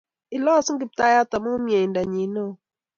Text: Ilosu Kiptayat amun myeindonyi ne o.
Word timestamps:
Ilosu 0.35 0.71
Kiptayat 0.79 1.31
amun 1.35 1.61
myeindonyi 1.65 2.25
ne 2.33 2.41
o. 2.47 2.49